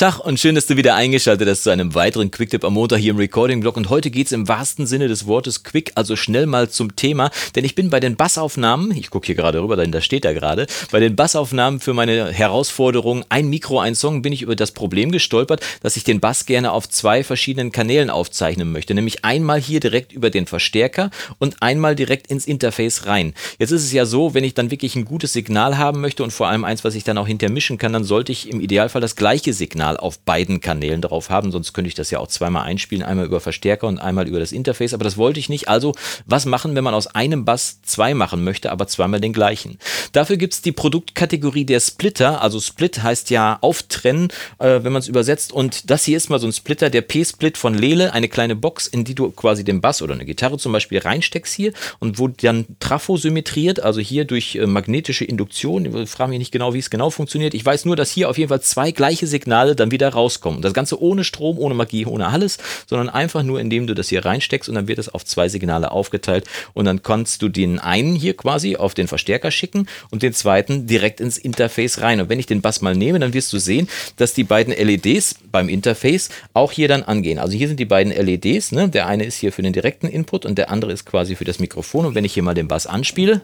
[0.00, 3.10] Tag und schön, dass du wieder eingeschaltet hast zu einem weiteren Quicktip am Montag hier
[3.10, 3.76] im Recording-Blog.
[3.76, 7.30] Und heute geht es im wahrsten Sinne des Wortes quick, also schnell mal zum Thema.
[7.54, 10.32] Denn ich bin bei den Bassaufnahmen, ich gucke hier gerade rüber, denn da steht er
[10.32, 14.72] gerade, bei den Bassaufnahmen für meine Herausforderung ein Mikro, ein Song, bin ich über das
[14.72, 18.94] Problem gestolpert, dass ich den Bass gerne auf zwei verschiedenen Kanälen aufzeichnen möchte.
[18.94, 23.34] Nämlich einmal hier direkt über den Verstärker und einmal direkt ins Interface rein.
[23.58, 26.30] Jetzt ist es ja so, wenn ich dann wirklich ein gutes Signal haben möchte und
[26.30, 29.14] vor allem eins, was ich dann auch hintermischen kann, dann sollte ich im Idealfall das
[29.14, 32.64] gleiche Signal Signal auf beiden Kanälen drauf haben, sonst könnte ich das ja auch zweimal
[32.64, 35.68] einspielen, einmal über Verstärker und einmal über das Interface, aber das wollte ich nicht.
[35.68, 35.94] Also
[36.26, 39.78] was machen, wenn man aus einem Bass zwei machen möchte, aber zweimal den gleichen?
[40.12, 45.00] Dafür gibt es die Produktkategorie der Splitter, also Split heißt ja auftrennen, äh, wenn man
[45.00, 48.28] es übersetzt und das hier ist mal so ein Splitter, der P-Split von Lele, eine
[48.28, 51.72] kleine Box, in die du quasi den Bass oder eine Gitarre zum Beispiel reinsteckst hier
[51.98, 56.52] und wo dann Trafo symmetriert, also hier durch äh, magnetische Induktion, ich frage mich nicht
[56.52, 57.54] genau, wie es genau funktioniert.
[57.54, 60.62] Ich weiß nur, dass hier auf jeden Fall zwei gleiche Signale dann wieder rauskommen.
[60.62, 64.24] Das Ganze ohne Strom, ohne Magie, ohne alles, sondern einfach nur, indem du das hier
[64.24, 68.14] reinsteckst und dann wird es auf zwei Signale aufgeteilt und dann kannst du den einen
[68.14, 72.20] hier quasi auf den Verstärker schicken und den zweiten direkt ins Interface rein.
[72.20, 75.36] Und wenn ich den Bass mal nehme, dann wirst du sehen, dass die beiden LEDs
[75.50, 77.38] beim Interface auch hier dann angehen.
[77.38, 78.88] Also hier sind die beiden LEDs, ne?
[78.88, 81.58] der eine ist hier für den direkten Input und der andere ist quasi für das
[81.58, 82.06] Mikrofon.
[82.06, 83.42] Und wenn ich hier mal den Bass anspiele,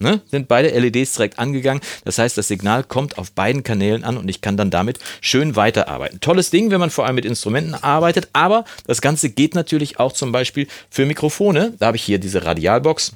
[0.00, 1.82] ne, sind beide LEDs direkt angegangen.
[2.04, 5.56] Das heißt, das Signal kommt auf beiden Kanälen an und ich kann dann damit schön
[5.56, 6.20] weiterarbeiten.
[6.20, 10.12] Tolles Ding, wenn man vor allem mit Instrumenten arbeitet, aber das Ganze geht natürlich auch
[10.12, 11.74] zum Beispiel für Mikrofone.
[11.78, 13.12] Da habe ich hier diese Radialbox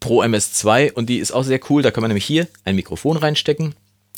[0.00, 1.82] Pro MS2 und die ist auch sehr cool.
[1.82, 3.74] Da kann man nämlich hier ein Mikrofon reinstecken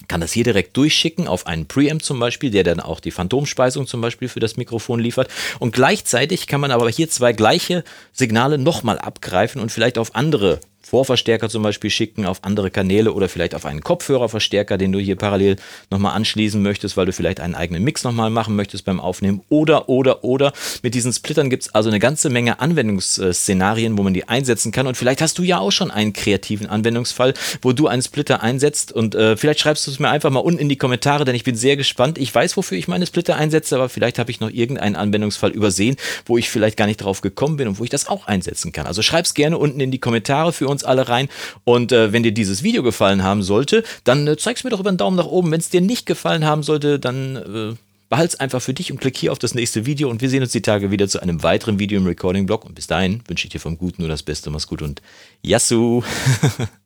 [0.08, 3.86] kann das hier direkt durchschicken auf einen Preamp zum Beispiel, der dann auch die Phantomspeisung
[3.86, 5.28] zum Beispiel für das Mikrofon liefert.
[5.58, 7.82] Und gleichzeitig kann man aber hier zwei gleiche
[8.12, 13.28] Signale nochmal abgreifen und vielleicht auf andere Vorverstärker zum Beispiel schicken auf andere Kanäle oder
[13.28, 15.56] vielleicht auf einen Kopfhörerverstärker, den du hier parallel
[15.90, 19.88] nochmal anschließen möchtest, weil du vielleicht einen eigenen Mix nochmal machen möchtest beim Aufnehmen oder,
[19.88, 20.52] oder, oder.
[20.84, 24.86] Mit diesen Splittern gibt es also eine ganze Menge Anwendungsszenarien, wo man die einsetzen kann
[24.86, 28.92] und vielleicht hast du ja auch schon einen kreativen Anwendungsfall, wo du einen Splitter einsetzt
[28.92, 31.42] und äh, vielleicht schreibst du es mir einfach mal unten in die Kommentare, denn ich
[31.42, 32.16] bin sehr gespannt.
[32.16, 35.96] Ich weiß, wofür ich meine Splitter einsetze, aber vielleicht habe ich noch irgendeinen Anwendungsfall übersehen,
[36.26, 38.86] wo ich vielleicht gar nicht drauf gekommen bin und wo ich das auch einsetzen kann.
[38.86, 41.28] Also schreib es gerne unten in die Kommentare für uns uns alle rein.
[41.64, 44.90] Und äh, wenn dir dieses Video gefallen haben sollte, dann äh, zeig's mir doch über
[44.90, 45.50] einen Daumen nach oben.
[45.50, 47.74] Wenn es dir nicht gefallen haben sollte, dann äh,
[48.08, 50.52] behalt's einfach für dich und klick hier auf das nächste Video und wir sehen uns
[50.52, 52.64] die Tage wieder zu einem weiteren Video im Recording-Blog.
[52.64, 54.50] Und bis dahin wünsche ich dir vom Guten nur das Beste.
[54.50, 55.02] Mach's gut und
[55.42, 56.02] Yassou!